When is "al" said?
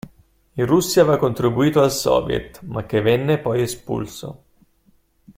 1.79-1.91